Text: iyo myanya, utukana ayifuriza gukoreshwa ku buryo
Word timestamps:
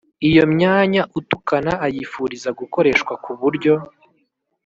iyo 0.29 0.43
myanya, 0.53 1.01
utukana 1.19 1.71
ayifuriza 1.85 2.49
gukoreshwa 2.59 3.13
ku 3.23 3.31
buryo 3.39 3.73